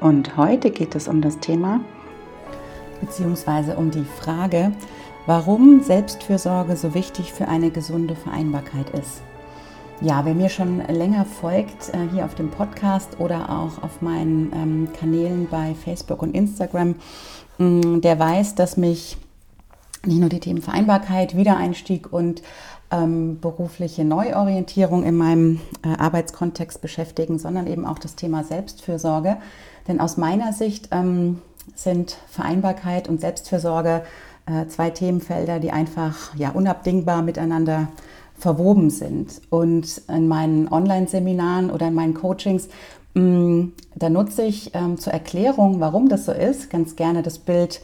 [0.00, 1.80] Und heute geht es um das Thema,
[3.00, 4.72] beziehungsweise um die Frage,
[5.26, 9.20] warum Selbstfürsorge so wichtig für eine gesunde Vereinbarkeit ist.
[10.00, 14.50] Ja, wer mir schon länger folgt, äh, hier auf dem Podcast oder auch auf meinen
[14.54, 16.94] ähm, Kanälen bei Facebook und Instagram,
[17.58, 19.18] mm, der weiß, dass mich
[20.06, 22.40] nicht nur die Themen Vereinbarkeit, Wiedereinstieg und
[22.90, 29.36] ähm, berufliche Neuorientierung in meinem äh, Arbeitskontext beschäftigen, sondern eben auch das Thema Selbstfürsorge.
[29.88, 31.40] Denn aus meiner Sicht ähm,
[31.74, 34.02] sind Vereinbarkeit und Selbstfürsorge
[34.46, 37.88] äh, zwei Themenfelder, die einfach ja, unabdingbar miteinander
[38.36, 39.40] verwoben sind.
[39.50, 42.68] Und in meinen Online-Seminaren oder in meinen Coachings,
[43.14, 47.38] mh, mm, da nutze ich ähm, zur Erklärung, warum das so ist, ganz gerne das
[47.38, 47.80] Bild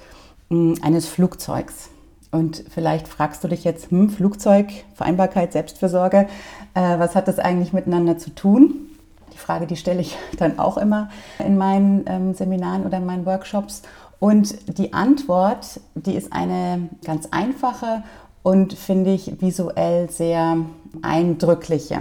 [0.49, 1.91] mh, mm, eines Flugzeugs.
[2.37, 6.27] Und vielleicht fragst du dich jetzt, hm, Flugzeug, Vereinbarkeit, Selbstfürsorge,
[6.75, 8.91] äh, was hat das eigentlich miteinander zu tun?
[9.33, 13.25] Die Frage, die stelle ich dann auch immer in meinen ähm, Seminaren oder in meinen
[13.25, 13.81] Workshops.
[14.19, 18.03] Und die Antwort, die ist eine ganz einfache
[18.43, 20.59] und finde ich visuell sehr
[21.01, 22.01] eindrückliche.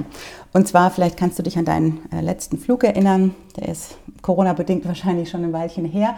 [0.51, 4.85] Und zwar, vielleicht kannst du dich an deinen äh, letzten Flug erinnern, der ist Corona-bedingt
[4.85, 6.15] wahrscheinlich schon ein Weilchen her.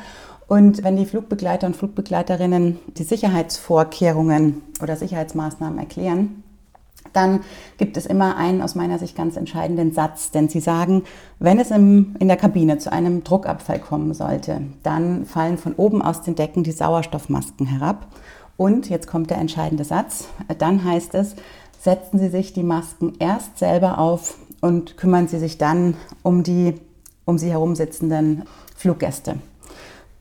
[0.48, 6.44] Und wenn die Flugbegleiter und Flugbegleiterinnen die Sicherheitsvorkehrungen oder Sicherheitsmaßnahmen erklären,
[7.14, 7.42] dann
[7.78, 11.04] gibt es immer einen aus meiner Sicht ganz entscheidenden Satz, denn sie sagen,
[11.40, 16.02] wenn es im, in der Kabine zu einem Druckabfall kommen sollte, dann fallen von oben
[16.02, 18.08] aus den Decken die Sauerstoffmasken herab.
[18.56, 21.36] Und jetzt kommt der entscheidende Satz, dann heißt es,
[21.80, 26.76] setzen Sie sich die Masken erst selber auf und kümmern Sie sich dann um die
[27.26, 28.44] um Sie herum sitzenden
[28.76, 29.36] Fluggäste.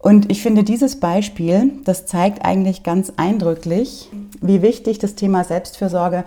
[0.07, 4.09] Und ich finde, dieses Beispiel, das zeigt eigentlich ganz eindrücklich,
[4.41, 6.23] wie wichtig das Thema Selbstfürsorge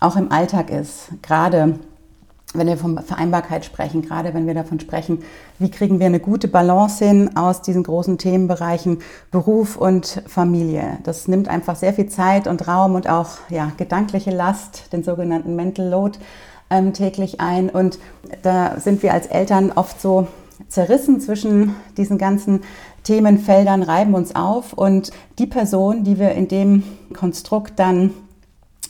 [0.00, 1.10] auch im Alltag ist.
[1.22, 1.78] Gerade
[2.54, 5.22] wenn wir von Vereinbarkeit sprechen, gerade wenn wir davon sprechen,
[5.60, 8.98] wie kriegen wir eine gute Balance hin aus diesen großen Themenbereichen
[9.30, 10.98] Beruf und Familie.
[11.04, 15.54] Das nimmt einfach sehr viel Zeit und Raum und auch ja, gedankliche Last, den sogenannten
[15.54, 16.18] Mental Load,
[16.68, 17.70] ähm, täglich ein.
[17.70, 18.00] Und
[18.42, 20.26] da sind wir als Eltern oft so
[20.68, 22.60] zerrissen zwischen diesen ganzen
[23.04, 26.82] Themenfeldern, reiben uns auf und die Person, die wir in dem
[27.14, 28.10] Konstrukt dann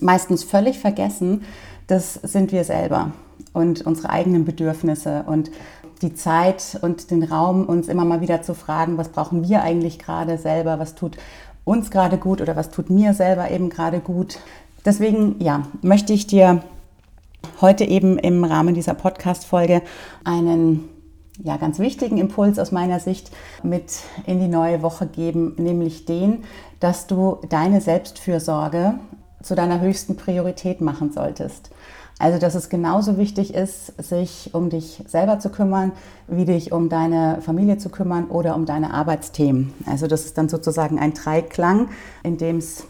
[0.01, 1.43] meistens völlig vergessen,
[1.87, 3.13] das sind wir selber
[3.53, 5.51] und unsere eigenen Bedürfnisse und
[6.03, 9.99] die Zeit und den Raum, uns immer mal wieder zu fragen, was brauchen wir eigentlich
[9.99, 11.17] gerade selber, was tut
[11.65, 14.39] uns gerade gut oder was tut mir selber eben gerade gut.
[14.85, 16.63] Deswegen, ja, möchte ich dir
[17.61, 19.83] heute eben im Rahmen dieser Podcast-Folge
[20.25, 20.89] einen
[21.43, 23.31] ja, ganz wichtigen Impuls aus meiner Sicht
[23.63, 26.45] mit in die neue Woche geben, nämlich den,
[26.81, 28.95] dass du deine Selbstfürsorge
[29.43, 31.71] zu deiner höchsten Priorität machen solltest.
[32.19, 35.93] Also, dass es genauso wichtig ist, sich um dich selber zu kümmern,
[36.29, 39.73] wie dich um deine Familie zu kümmern oder um deine Arbeitsthemen.
[39.87, 41.89] Also, das ist dann sozusagen ein Dreiklang,
[42.23, 42.85] in dem es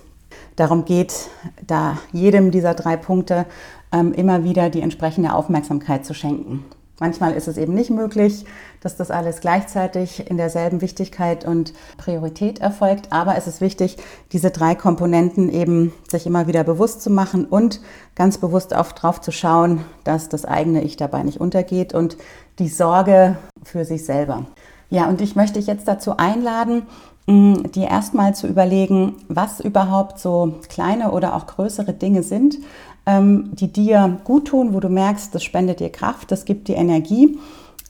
[0.56, 1.28] darum geht,
[1.64, 3.46] da jedem dieser drei Punkte
[3.92, 6.64] ähm, immer wieder die entsprechende Aufmerksamkeit zu schenken.
[7.00, 8.44] Manchmal ist es eben nicht möglich,
[8.82, 13.10] dass das alles gleichzeitig in derselben Wichtigkeit und Priorität erfolgt.
[13.10, 13.96] Aber es ist wichtig,
[14.32, 17.80] diese drei Komponenten eben sich immer wieder bewusst zu machen und
[18.14, 22.18] ganz bewusst auch darauf zu schauen, dass das eigene Ich dabei nicht untergeht und
[22.58, 24.44] die Sorge für sich selber.
[24.90, 26.82] Ja, und ich möchte dich jetzt dazu einladen,
[27.26, 32.58] mm, dir erstmal zu überlegen, was überhaupt so kleine oder auch größere Dinge sind,
[33.06, 36.76] ähm, die dir gut tun, wo du merkst, das spendet dir Kraft, das gibt dir
[36.76, 37.38] Energie.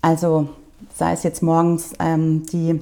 [0.02, 0.48] Also
[0.94, 2.80] sei es jetzt morgens ähm, die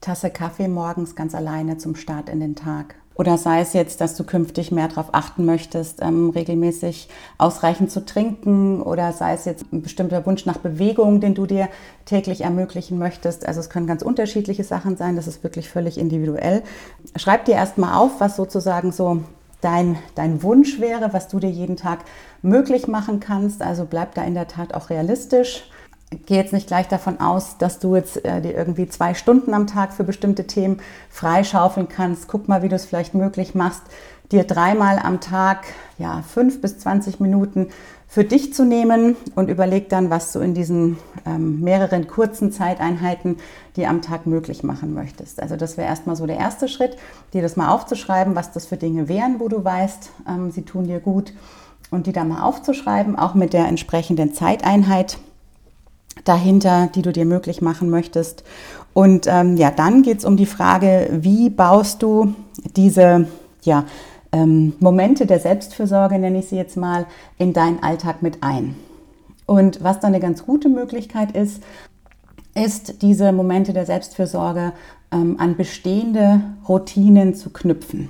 [0.00, 2.94] Tasse Kaffee morgens ganz alleine zum Start in den Tag.
[3.20, 8.06] Oder sei es jetzt, dass du künftig mehr darauf achten möchtest, ähm, regelmäßig ausreichend zu
[8.06, 8.80] trinken.
[8.80, 11.68] Oder sei es jetzt ein bestimmter Wunsch nach Bewegung, den du dir
[12.06, 13.46] täglich ermöglichen möchtest.
[13.46, 15.16] Also es können ganz unterschiedliche Sachen sein.
[15.16, 16.62] Das ist wirklich völlig individuell.
[17.14, 19.20] Schreib dir erstmal auf, was sozusagen so
[19.60, 22.00] dein, dein Wunsch wäre, was du dir jeden Tag
[22.42, 23.62] möglich machen kannst.
[23.62, 25.64] Also bleib da in der Tat auch realistisch
[26.26, 29.66] gehe jetzt nicht gleich davon aus, dass du jetzt äh, dir irgendwie zwei Stunden am
[29.66, 32.28] Tag für bestimmte Themen freischaufeln kannst.
[32.28, 33.82] Guck mal, wie du es vielleicht möglich machst,
[34.32, 35.64] dir dreimal am Tag
[35.98, 37.68] ja, fünf bis zwanzig Minuten
[38.06, 43.36] für dich zu nehmen und überleg dann, was du in diesen ähm, mehreren kurzen Zeiteinheiten
[43.76, 45.40] dir am Tag möglich machen möchtest.
[45.40, 46.96] Also das wäre erstmal so der erste Schritt,
[47.32, 50.88] dir das mal aufzuschreiben, was das für Dinge wären, wo du weißt, ähm, sie tun
[50.88, 51.32] dir gut
[51.92, 55.18] und die da mal aufzuschreiben, auch mit der entsprechenden Zeiteinheit
[56.24, 58.42] dahinter, die du dir möglich machen möchtest.
[58.92, 62.34] Und ähm, ja, dann geht es um die Frage, wie baust du
[62.76, 63.28] diese
[63.62, 63.84] ja,
[64.32, 67.06] ähm, Momente der Selbstfürsorge, nenne ich sie jetzt mal,
[67.38, 68.76] in deinen Alltag mit ein.
[69.46, 71.62] Und was dann eine ganz gute Möglichkeit ist,
[72.54, 74.72] ist diese Momente der Selbstfürsorge
[75.12, 78.08] ähm, an bestehende Routinen zu knüpfen.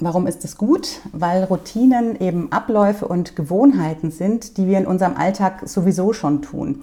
[0.00, 1.00] Warum ist das gut?
[1.12, 6.82] Weil Routinen eben Abläufe und Gewohnheiten sind, die wir in unserem Alltag sowieso schon tun.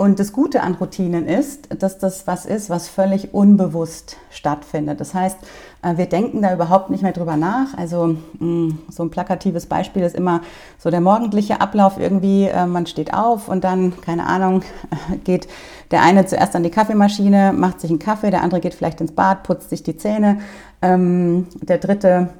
[0.00, 4.98] Und das Gute an Routinen ist, dass das was ist, was völlig unbewusst stattfindet.
[4.98, 5.36] Das heißt,
[5.82, 7.76] äh, wir denken da überhaupt nicht mehr drüber nach.
[7.76, 10.40] Also mm, so ein plakatives Beispiel ist immer
[10.78, 12.46] so der morgendliche Ablauf irgendwie.
[12.46, 14.62] Äh, man steht auf und dann, keine Ahnung,
[15.24, 15.48] geht
[15.90, 19.12] der eine zuerst an die Kaffeemaschine, macht sich einen Kaffee, der andere geht vielleicht ins
[19.12, 20.40] Bad, putzt sich die Zähne,
[20.80, 22.30] ähm, der dritte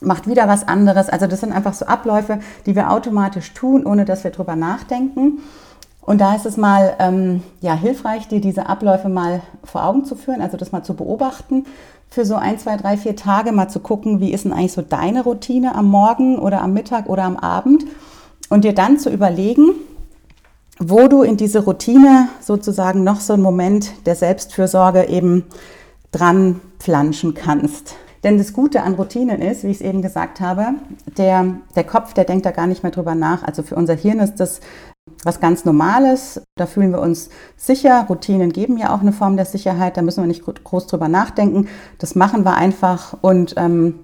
[0.00, 1.10] macht wieder was anderes.
[1.10, 5.42] Also das sind einfach so Abläufe, die wir automatisch tun, ohne dass wir drüber nachdenken.
[6.06, 10.14] Und da ist es mal ähm, ja, hilfreich, dir diese Abläufe mal vor Augen zu
[10.14, 11.66] führen, also das mal zu beobachten,
[12.08, 14.82] für so ein, zwei, drei, vier Tage mal zu gucken, wie ist denn eigentlich so
[14.82, 17.84] deine Routine am Morgen oder am Mittag oder am Abend
[18.48, 19.72] und dir dann zu überlegen,
[20.78, 25.44] wo du in diese Routine sozusagen noch so einen Moment der Selbstfürsorge eben
[26.12, 27.96] dran planschen kannst.
[28.22, 30.74] Denn das Gute an Routinen ist, wie ich es eben gesagt habe,
[31.18, 33.42] der, der Kopf, der denkt da gar nicht mehr drüber nach.
[33.42, 34.60] Also für unser Hirn ist das
[35.24, 36.42] was ganz Normales.
[36.56, 38.06] Da fühlen wir uns sicher.
[38.08, 39.96] Routinen geben ja auch eine Form der Sicherheit.
[39.96, 41.68] Da müssen wir nicht groß drüber nachdenken.
[41.98, 43.96] Das machen wir einfach und ähm,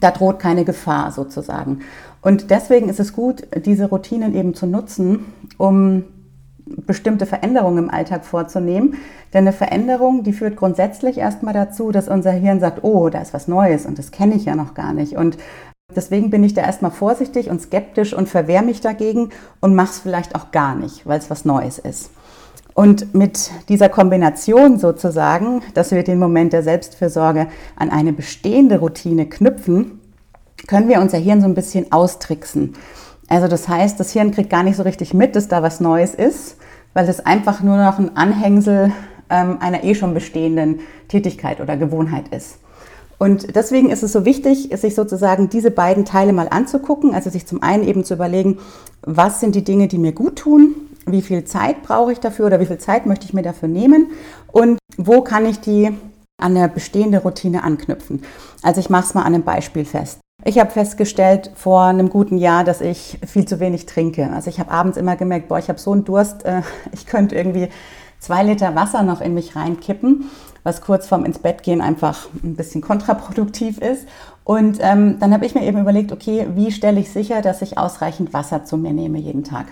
[0.00, 1.80] da droht keine Gefahr sozusagen.
[2.20, 5.26] Und deswegen ist es gut, diese Routinen eben zu nutzen,
[5.56, 6.04] um
[6.66, 8.96] bestimmte Veränderungen im Alltag vorzunehmen.
[9.32, 13.34] Denn eine Veränderung, die führt grundsätzlich erstmal dazu, dass unser Hirn sagt, oh, da ist
[13.34, 15.16] was Neues und das kenne ich ja noch gar nicht.
[15.16, 15.38] Und
[15.96, 19.30] Deswegen bin ich da erstmal vorsichtig und skeptisch und verwehre mich dagegen
[19.60, 22.10] und mache es vielleicht auch gar nicht, weil es was Neues ist.
[22.74, 29.30] Und mit dieser Kombination sozusagen, dass wir den Moment der Selbstfürsorge an eine bestehende Routine
[29.30, 29.98] knüpfen,
[30.66, 32.74] können wir unser Hirn so ein bisschen austricksen.
[33.28, 36.14] Also das heißt, das Hirn kriegt gar nicht so richtig mit, dass da was Neues
[36.14, 36.58] ist,
[36.92, 38.92] weil es einfach nur noch ein Anhängsel
[39.30, 42.58] ähm, einer eh schon bestehenden Tätigkeit oder Gewohnheit ist.
[43.18, 47.14] Und deswegen ist es so wichtig, sich sozusagen diese beiden Teile mal anzugucken.
[47.14, 48.58] Also sich zum einen eben zu überlegen,
[49.02, 50.74] was sind die Dinge, die mir gut tun,
[51.06, 54.08] wie viel Zeit brauche ich dafür oder wie viel Zeit möchte ich mir dafür nehmen
[54.52, 55.90] und wo kann ich die
[56.40, 58.22] an eine bestehende Routine anknüpfen.
[58.62, 60.20] Also ich mache es mal an einem Beispiel fest.
[60.44, 64.30] Ich habe festgestellt vor einem guten Jahr, dass ich viel zu wenig trinke.
[64.30, 66.62] Also ich habe abends immer gemerkt, boah, ich habe so einen Durst, äh,
[66.92, 67.68] ich könnte irgendwie
[68.18, 70.30] zwei Liter Wasser noch in mich reinkippen
[70.68, 74.06] was kurz vorm ins Bett gehen einfach ein bisschen kontraproduktiv ist.
[74.44, 77.78] Und ähm, dann habe ich mir eben überlegt, okay, wie stelle ich sicher, dass ich
[77.78, 79.66] ausreichend Wasser zu mir nehme jeden Tag?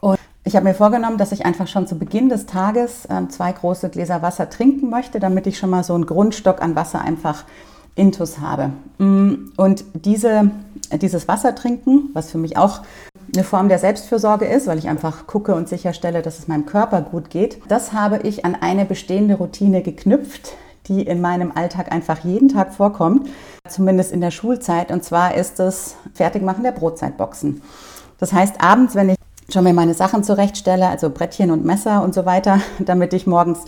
[0.00, 3.52] Und ich habe mir vorgenommen, dass ich einfach schon zu Beginn des Tages äh, zwei
[3.52, 7.44] große Gläser Wasser trinken möchte, damit ich schon mal so einen Grundstock an Wasser einfach
[7.94, 8.70] intus habe.
[8.98, 10.50] Mm, und diese,
[10.92, 12.82] dieses Wasser trinken, was für mich auch
[13.34, 17.02] eine Form der Selbstfürsorge ist, weil ich einfach gucke und sicherstelle, dass es meinem Körper
[17.02, 17.60] gut geht.
[17.68, 20.52] Das habe ich an eine bestehende Routine geknüpft,
[20.86, 23.28] die in meinem Alltag einfach jeden Tag vorkommt,
[23.68, 24.90] zumindest in der Schulzeit.
[24.90, 27.62] Und zwar ist das Fertigmachen der Brotzeitboxen.
[28.18, 29.16] Das heißt, abends, wenn ich
[29.50, 33.60] schon mir meine Sachen zurechtstelle, also Brettchen und Messer und so weiter, damit ich morgens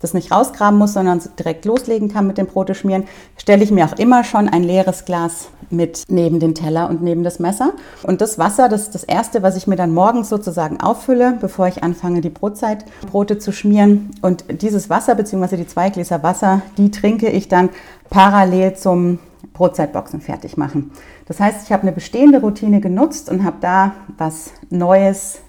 [0.00, 3.04] das nicht rausgraben muss, sondern direkt loslegen kann mit dem Brote schmieren,
[3.36, 7.22] stelle ich mir auch immer schon ein leeres Glas mit neben den Teller und neben
[7.22, 7.72] das Messer.
[8.02, 11.68] Und das Wasser, das ist das Erste, was ich mir dann morgens sozusagen auffülle, bevor
[11.68, 14.10] ich anfange, die Brotzeitbrote zu schmieren.
[14.22, 17.70] Und dieses Wasser, beziehungsweise die zwei Gläser Wasser, die trinke ich dann
[18.10, 19.20] parallel zum
[19.54, 20.90] Brotzeitboxen fertig machen.
[21.26, 25.40] Das heißt, ich habe eine bestehende Routine genutzt und habe da was Neues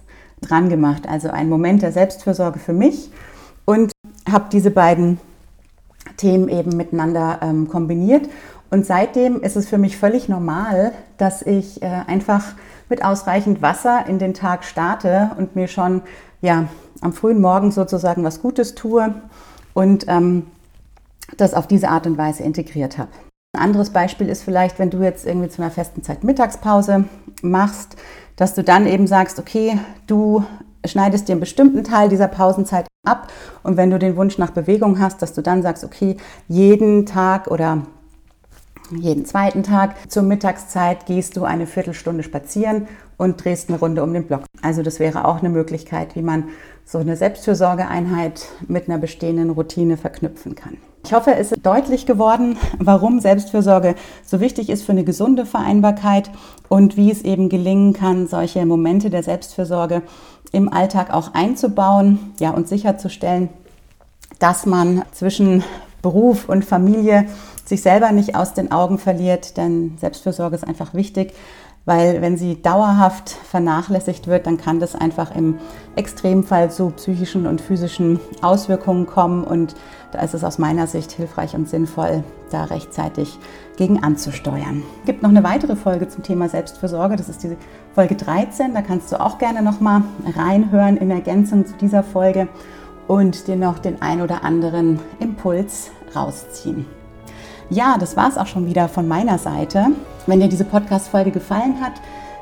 [0.41, 1.07] dran gemacht.
[1.07, 3.11] Also ein Moment der Selbstfürsorge für mich
[3.65, 3.91] und
[4.29, 5.19] habe diese beiden
[6.17, 8.29] Themen eben miteinander ähm, kombiniert.
[8.69, 12.53] Und seitdem ist es für mich völlig normal, dass ich äh, einfach
[12.89, 16.01] mit ausreichend Wasser in den Tag starte und mir schon
[16.41, 16.67] ja,
[17.01, 19.13] am frühen Morgen sozusagen was Gutes tue
[19.73, 20.47] und ähm,
[21.37, 23.11] das auf diese Art und Weise integriert habe.
[23.55, 27.05] Ein anderes Beispiel ist vielleicht, wenn du jetzt irgendwie zu einer festen Zeit Mittagspause
[27.43, 27.95] machst,
[28.35, 30.43] dass du dann eben sagst, okay, du
[30.83, 33.31] schneidest dir einen bestimmten Teil dieser Pausenzeit ab
[33.61, 36.17] und wenn du den Wunsch nach Bewegung hast, dass du dann sagst, okay,
[36.47, 37.83] jeden Tag oder
[38.89, 44.13] jeden zweiten Tag zur Mittagszeit gehst du eine Viertelstunde spazieren und drehst eine Runde um
[44.15, 44.45] den Block.
[44.63, 46.45] Also das wäre auch eine Möglichkeit, wie man
[46.85, 50.77] so eine Selbstfürsorgeeinheit mit einer bestehenden Routine verknüpfen kann.
[51.05, 53.95] Ich hoffe, es ist deutlich geworden, warum Selbstfürsorge
[54.25, 56.31] so wichtig ist für eine gesunde Vereinbarkeit
[56.69, 60.01] und wie es eben gelingen kann, solche Momente der Selbstfürsorge
[60.53, 63.49] im Alltag auch einzubauen ja, und sicherzustellen,
[64.39, 65.65] dass man zwischen
[66.01, 67.25] Beruf und Familie
[67.65, 71.33] sich selber nicht aus den Augen verliert, denn Selbstfürsorge ist einfach wichtig,
[71.85, 75.57] weil wenn sie dauerhaft vernachlässigt wird, dann kann das einfach im
[75.95, 79.75] Extremfall zu psychischen und physischen Auswirkungen kommen und
[80.11, 83.39] da ist es aus meiner Sicht hilfreich und sinnvoll, da rechtzeitig
[83.77, 84.83] gegen anzusteuern.
[85.01, 87.57] Es gibt noch eine weitere Folge zum Thema Selbstfürsorge, das ist die
[87.95, 90.03] Folge 13, da kannst du auch gerne noch mal
[90.37, 92.47] reinhören in Ergänzung zu dieser Folge
[93.07, 96.85] und dir noch den ein oder anderen Impuls rausziehen.
[97.69, 99.87] Ja, das war es auch schon wieder von meiner Seite.
[100.25, 101.93] Wenn dir diese Podcast-Folge gefallen hat,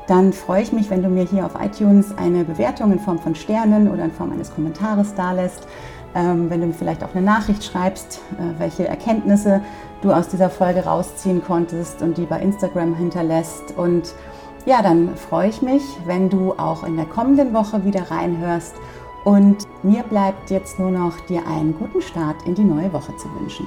[0.06, 3.34] dann freue ich mich, wenn du mir hier auf iTunes eine Bewertung in Form von
[3.34, 5.66] Sternen oder in Form eines Kommentares dalässt.
[6.14, 9.62] Ähm, wenn du mir vielleicht auch eine Nachricht schreibst, äh, welche Erkenntnisse
[10.02, 13.76] du aus dieser Folge rausziehen konntest und die bei Instagram hinterlässt.
[13.76, 14.14] Und
[14.66, 18.74] ja, dann freue ich mich, wenn du auch in der kommenden Woche wieder reinhörst.
[19.24, 23.28] Und mir bleibt jetzt nur noch dir einen guten Start in die neue Woche zu
[23.40, 23.66] wünschen.